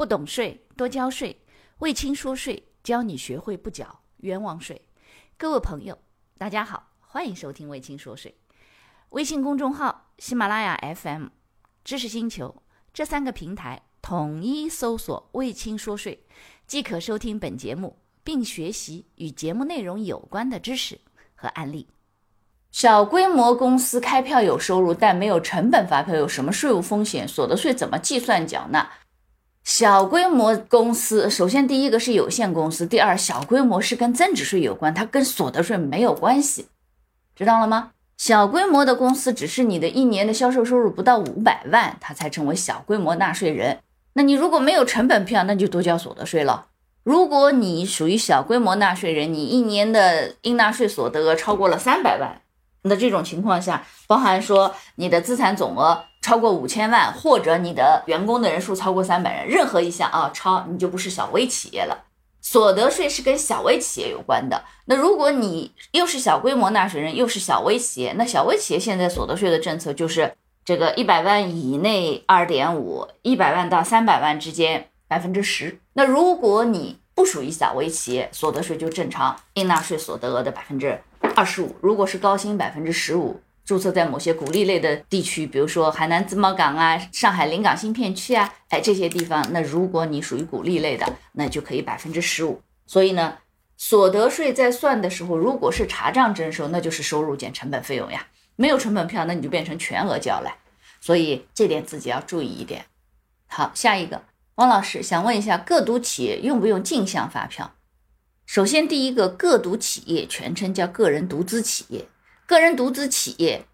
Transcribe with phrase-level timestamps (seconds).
[0.00, 1.42] 不懂税，多交税。
[1.80, 4.80] 魏青说税，教你学会不缴冤枉税。
[5.36, 5.98] 各位朋友，
[6.38, 8.34] 大家好，欢迎收听魏青说税。
[9.10, 11.26] 微信公众号、喜马拉雅 FM、
[11.84, 12.62] 知识星球
[12.94, 16.24] 这三个平台统一搜索“魏青说税”，
[16.66, 20.98] 即可收听本节目，并学习与节目内容有关的知识
[21.34, 21.86] 和案例。
[22.70, 27.28] 小规模公司开票有收入，但没有成本发票，有什么税务风险？
[27.28, 28.90] 所得税怎么计算缴纳？
[29.64, 36.66] 小规模公司，首先第一个是有限公司，第二小规模是跟增值税有关，它跟所得税没有关系，
[37.36, 37.92] 知道了吗？
[38.16, 43.78] 小规模的公司只是你的一年的销售收入不到五百万，它才成为小规模纳税人。
[44.14, 46.66] 那你如果没有成本票，那就多交所得税了。
[47.02, 52.42] 如果你属于小规模纳税人，你一年的应纳税所得额超过了三百万，
[52.82, 56.04] 那这种情况下，包含说你的资产总额。
[56.20, 62.04] 超过五千万，或者你的员工的人数超过三百人，任何一项啊超，你就不是小微企业了。
[62.42, 64.64] 所得税是跟小微企业有关的。
[64.86, 70.32] 那如果你又是小规模纳税人，又是小微企业，那小微企业现在所得税的政策就是
[70.64, 75.78] 这个一百万以内二点五，一百万到三百万之间百分之十。
[75.92, 80.98] 那如果你不属于小微企业，所得税就正常应纳税所得额的百分之
[81.34, 81.76] 二十五。
[81.82, 83.40] 如果是高薪，百分之十五。
[83.70, 92.60] 注册在某些鼓励类的地区，比如说海南自贸港啊、上海临港新片区啊，哎这些地方，那如果你属于鼓励类的，那就可以百分之十五。
[92.84, 93.38] 所以呢，
[93.76, 98.26] 所得税在算的时候，如果是查账征收，那就是收入减成本费用呀。
[98.56, 100.56] 没有成本票，那你就变成全额交了。
[101.00, 102.86] 所以这点自己要注意一点。
[103.46, 104.24] 好，下一个，
[104.56, 107.74] 汪老师想问一下，个独企业用不用进项发票？
[108.44, 112.06] 首先，第一个，个独企业全称叫个人独资企业。
[112.50, 113.64] 个人独资企业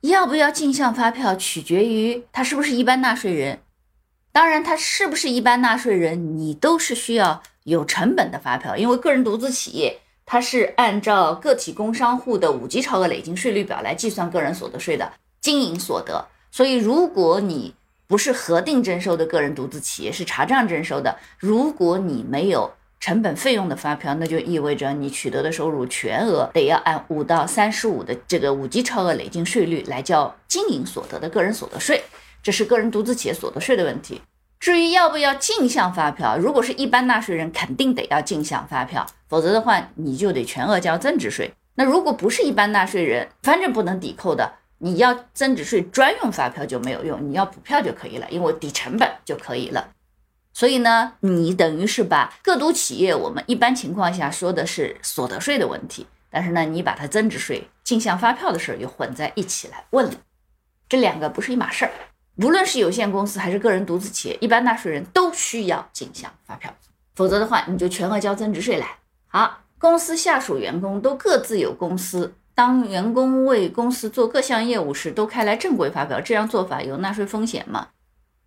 [0.00, 3.60] 要不要进项发票，取决于他是不是一般纳税人。
[4.32, 16.26] 当然，他是不是一般纳税人，你都是需要有成本的发票，因为个人独资企业它是按照个体工商户的五级超额累进税率表来计算个人所得税的经营所得。
[16.50, 17.76] 所以，如果你
[18.08, 22.72] 不是核定征收的个人独资企业，是查账征收的，如果你没有。
[23.00, 32.02] 成本费用的发票，那就意味着你取得的收入全额得要按五到三十五的这个五级超额累进税率来交经营所得的个人所得税，
[32.42, 34.20] 这是个人独资企业所得税的问题。
[34.60, 41.50] 至于要不要进项发票，如果是一般纳税人，肯定得要进项发票，否则的话你就得全额交增值税。
[41.76, 49.88] 那如果不是一般纳税人，反正不能抵扣的，你要增值税专用发票就没有用，你要补票就可以了，因为抵成本就可以了。
[50.60, 60.12] 所以呢，你等于是把个独企业，我们一般情况下说的是所得税的问题，但是呢，你把它增值税、进项发票的事儿又混在一起来问了，
[60.86, 61.90] 这两个不是一码事儿。
[62.36, 66.70] 无论是有限公司还是个人独资企业，一般纳税人都需要进项发票，
[67.14, 68.86] 否则的话，你就全额交增值税来。
[69.28, 77.88] 好，公司下属员工都各自有公司，当员工为公司做各项业务时，都开来正规发票，这样做法有纳税风险吗？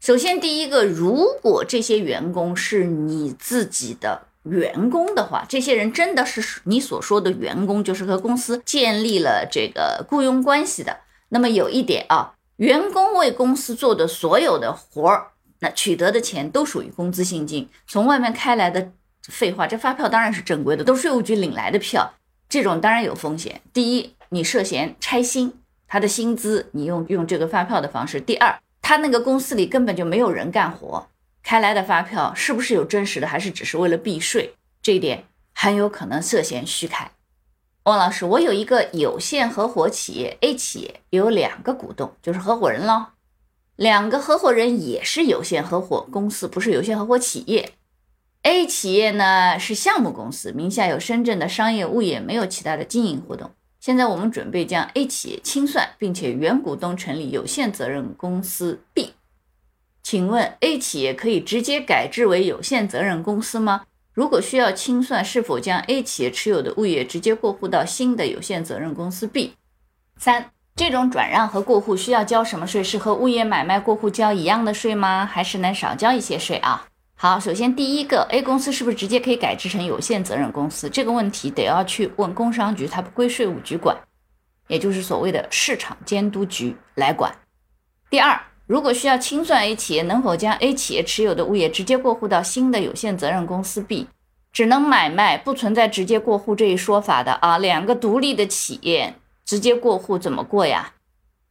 [0.00, 10.98] 首先，第一个，如果这些员工是你自己的员工的话，这些人真的是你所说的员工，就是和公司建立了这个雇佣关系的。
[11.30, 17.68] 那么有一点啊，员工为公司做的所有的活儿，那取得的钱都属于工资薪金。
[17.86, 18.92] 从外面开来的，
[19.28, 22.14] 废话，这发票当然是正规的，都税务局领来的票，
[22.48, 23.60] 这种当然有风险。
[23.72, 25.52] 第一，你涉嫌拆薪，
[25.88, 28.20] 他的薪资你用用这个发票的方式。
[28.20, 28.58] 第二。
[28.88, 31.08] 他那个公司里根本就没有人干活，
[31.42, 34.54] 开来的发票是不是有真实的，还是只是为了避税？
[34.80, 37.10] 这一点很有可能涉嫌虚开。
[37.82, 43.08] 汪老师，我有一个有限合伙企业 A 企业，有两个股东，就是合伙人喽。
[43.76, 47.72] 两个合伙人也是有限合伙公司，不是有限合伙企业。
[48.44, 53.50] A 企业呢是项目公司，名下有深圳的商业物业，没有其他的经营活动。
[53.88, 59.14] 现在我们准备将 A 企业清算，并且原股东成立有限责任公司 B。
[60.02, 63.86] 请问 A 企业可以直接改制为有限责任公司吗？
[64.12, 69.54] 如果需要清算，是否将 A 企业持有的物业直接过户到新的有限责任公司 B？
[70.18, 72.84] 三，这种转让和过户需要交什么税？
[72.84, 75.24] 是和物业买卖过户交一样的税吗？
[75.24, 76.86] 还是能少交一些税啊？
[77.20, 80.88] 好，首先第一个，A 公司是不是直接可以改制成有限责任公司？
[80.88, 83.96] 这个问题得要去问工商局，它不归税务局管，
[84.68, 87.34] 也就是所谓的市场监督局来管。
[88.08, 94.06] 第二，如果需要清算 A 企业，能否将 A 企业持有的物业直接过户到新的有限责任公司 B？
[94.52, 97.58] 只能买卖，不存在直接过户这一说法的啊。
[97.58, 100.92] 两个独立的企业直接过户怎么过呀？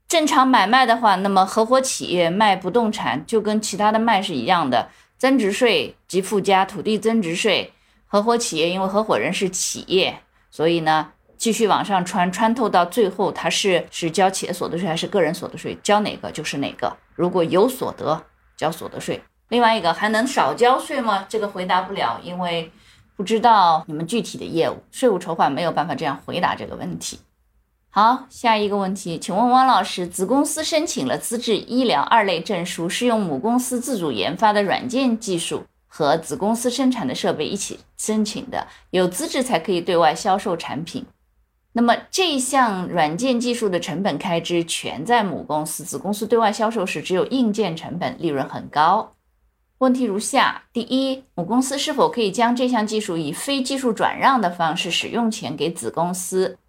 [0.08, 4.88] 正常买卖的话，那么合伙企业卖不动产就跟其他的卖是一样的。
[5.18, 7.74] 增值税及附加土地增值税，
[8.06, 10.20] 合伙企业因为合伙人是企业，
[10.52, 16.96] 所以呢继续往上穿，穿透到最后，他是是交企业所得税还是个人所得税，交哪个就是哪个。
[17.16, 18.24] 如果有所得，
[18.56, 19.22] 交所得税。
[19.50, 21.26] 另外一个还能少交税吗？
[21.30, 22.72] 这个回答不了，因为
[23.16, 27.20] 不知道你们具体的业务，税务筹划没有办法这样回答这个问题。
[27.98, 41.04] 好，下一个问题，请问汪老师，子公司申请了资质医疗二类证书，是用母公司自主研发的软件技术和子公司生产的设备一起申请的，有资质才可以对外销售产品。
[41.74, 49.14] 那么这项软件技术的成本开支全在母公司，子公司对外销售时只有硬件成本，利润很高。
[49.80, 56.60] 问题如下：第一，母公司是否可以将这项技术以非技术转让的方式使用权给子公司？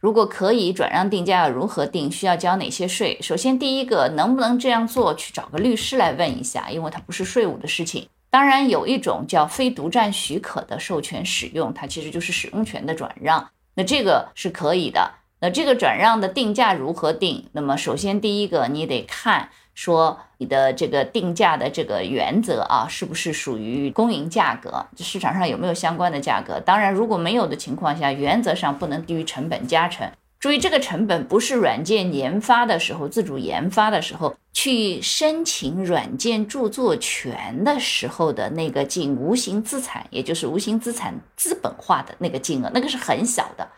[0.00, 2.10] 如果可以，转让定价要如何定？
[2.10, 3.18] 需要交哪些税？
[3.20, 5.12] 首先，第一个能不能这样做？
[5.14, 8.08] 去找个律师来问一下，因为它不是税务的事情。
[8.30, 15.12] 当然，有一种叫非独占许可的授权使用，它其实就是使用权的转让，那这个是可以的。
[15.42, 17.46] 那这个转让的定价如何定？
[17.52, 19.50] 那么首先第一个，你得看。
[19.74, 24.84] 说你的这个定价的这个原则啊，是不是属于公营价格？
[24.94, 26.60] 这市场上有没有相关的价格？
[26.60, 30.10] 当然，如果没有的情况下，原则上不能低于成本加成。
[30.38, 43.68] 注意，这个成本不是软件研发的时候自主研发的时候去申请软件著作权的时候的那个净无形资产，也就是无形资产资本化的那个金额，那个是很小的。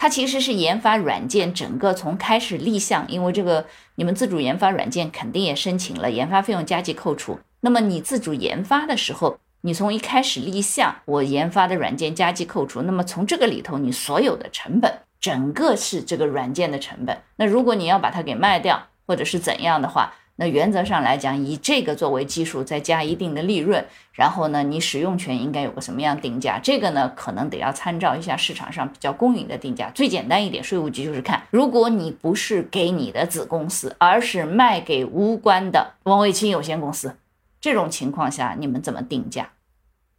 [0.00, 3.66] 它其实是研发软件整个从开始立项，因为这个
[3.96, 7.38] 你们自主研发软件肯定也申请了研发费用加计扣除。
[7.60, 17.18] 那么你自主研发的时候，你从一开始立项，我研发的软件加计扣除，那么从这个里头你所有的成本，整个是这个软件的成本。
[17.36, 23.84] 那如果你要把它给卖掉，或者是怎样的话，那原则上来讲，以这个作为基数，再加一定的利润，
[24.14, 26.58] 然后呢，你使用权应该有个什么样定价？
[26.58, 29.90] 这个呢，可能得要参照一下市场上比较公允的定价。
[29.90, 37.14] 最简单一点，税务局就是看，如果你不是给你的子公司，而是卖给无关的王卫清有限公司，
[37.60, 39.50] 这种情况下你们怎么定价？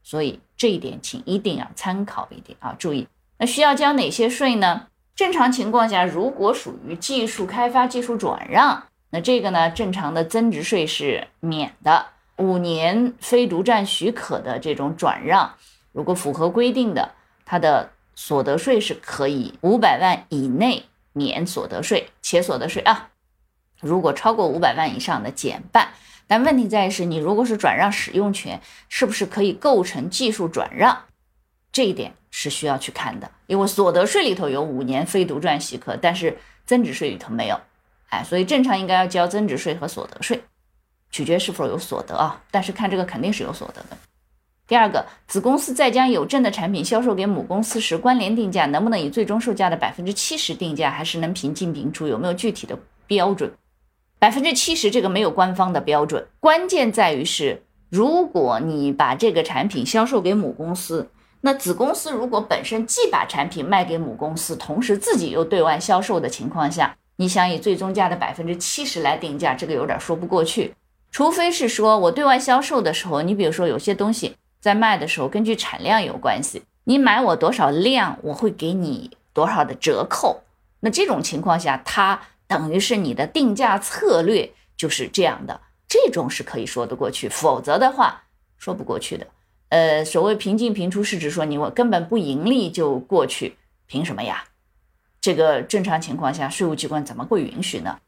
[0.04, 3.08] 所以这一点请一定要参考一点啊，注意。
[3.40, 4.86] 那需要交哪些税呢？
[5.16, 8.84] 正常情况下，如果属于技术开发、技术转让。
[9.12, 9.70] 那这个呢？
[9.70, 12.08] 正常的增值税是免的。
[12.38, 15.54] 五年非独占许可的这种转让，
[15.92, 17.12] 如果符合规定的，
[17.46, 23.10] 它的所得税是可以五百万以内免所得税，且所得税啊，
[23.82, 25.90] 如果超过五百万以上的减半。
[26.26, 31.04] 但问题在于是，你如果是转让使用权，是不是可以构成技术转让？
[31.74, 37.60] 这一点是需要去看的，因为所得税里头有五年非独占许可，但是增值税里头没有。
[38.12, 40.44] 哎，所以正常应该要交增值税和所得税，
[41.10, 42.42] 取决是否有所得啊。
[42.52, 43.98] 但是看这个肯定是有所得的。
[44.68, 52.08] 第二个，子公司在将有证的产品销售给母公司时，关联定价能不能以最终售价的百分之七十定价，还是能平进平出？
[52.08, 52.78] 有没有具体的
[53.08, 53.52] 标准？
[54.20, 61.10] 百分之七十这个没有官方的标准，关键在于是，如果你把这个产品销售给母公司，
[61.42, 66.96] 那子公司如果本身既把产品卖给母公司，同时自己又对外销售的情况下。
[67.22, 70.74] 你想以最终价的百分之七十来定价，这个有点说不过去。
[71.12, 80.42] 除非是说我对外销售的时候，你比如说有些东西在卖的时候，根据产量有关系，你买我多少量，我会给你多少的折扣。
[80.80, 87.30] 那这种情况下，它等于是你的定价策略就是这样的，这种是可以说得过去。
[87.30, 88.24] 否则的话，
[88.58, 89.28] 说不过去的。
[89.70, 94.44] 呃，所谓平进平出，是指说你我根本不盈利就过去，凭什么呀？
[95.22, 98.00] 这个正常情况下，税务机关怎么会允许呢？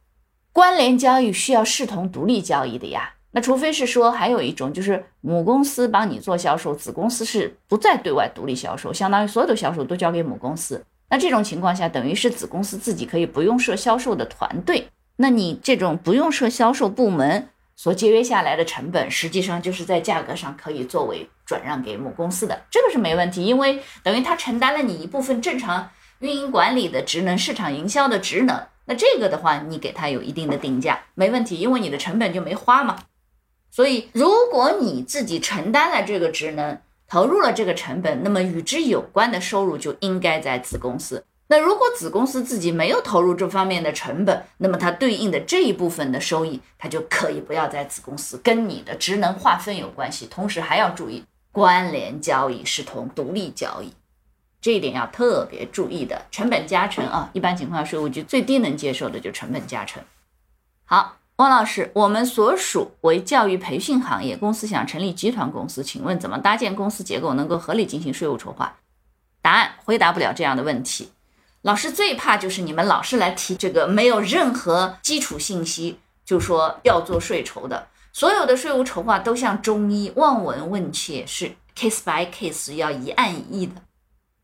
[0.51, 3.13] 关联交易需要视同独立交易的呀。
[3.31, 10.83] 那除非是说还有一种，就是母公司帮你做销售，子公司是不再对外独立销售，相当于所有的销售都交给母公司。
[11.09, 14.87] 那这种情况下，等于是子公司自己可以不用设销售的团队。
[15.15, 25.91] 那你这种不用设销售部门所节约下来的成本，实际上就是在价格上可以作为转让给母公司的，这个是没问题，因为等于他承担了你一部分正常。
[26.23, 32.97] 运营管理的职能，市场营销的职能，那这个的话，你给他有一定的定价，没问题，因为你的成本就没花嘛。
[33.69, 41.25] 所以，如果你自己承担了这个职能，投入了这个成本，那么与之有关的收入就应该在子公司。
[41.47, 50.25] 那如果子公司自己没有投入这方面的成本，那么它对应的这一部分的收益，它就可以不要在子公司，跟你的职能划分有关系。
[50.27, 53.91] 同时还要注意，关联交易视同独立交易。
[54.63, 60.01] 这一点要特别注意的，成本加成啊，一般情况下税务局最低能接受的就成本加成。
[60.85, 68.77] 好，汪老师，我们所属为教育培训行业，公司想成立集团公司，请问怎么搭建公司结构能够合理进行税务筹划？
[69.41, 71.11] 答案回答不了这样的问题。
[71.63, 83.75] 老师最怕就是你们老是来提这个没有任何基础信息就说要做税筹的，所有的税务筹划都像中医望闻问切，是 case by case 要一案一议的，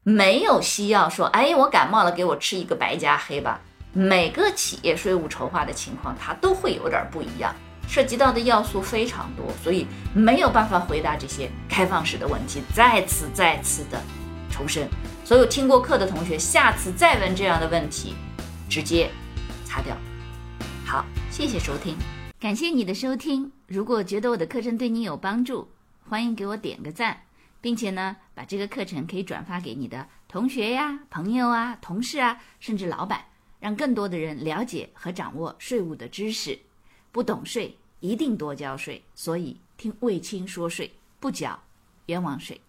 [0.09, 3.61] 没有西药说，哎，我感冒了，给我吃一个白加黑吧。
[3.93, 7.53] 每个企业税务筹划的情况，它都会有点不一样，
[7.87, 12.63] 涉及到的要素非常多，所以没有办法回答这些开放式的问题。
[12.73, 14.01] 再次再次的
[14.49, 14.89] 重申，
[15.23, 18.15] 所有听过课的同学，下次再问这样的问题，
[18.67, 19.11] 直接
[19.63, 19.95] 擦掉。
[20.85, 21.95] 好，谢谢收听，
[22.39, 23.51] 感谢你的收听。
[23.67, 25.69] 如果觉得我的课程对你有帮助，
[26.09, 27.15] 欢迎给我点个赞，
[27.61, 33.25] 并且呢，把这个课程可以转发给你的同学呀、朋友啊、同事啊，甚至老板。
[33.59, 36.57] 让更多的人了解和掌握税务的知识，
[37.11, 39.03] 不懂税一定多交税。
[39.13, 40.89] 所以听卫青说税，
[41.19, 41.61] 不缴
[42.05, 42.61] 冤枉税。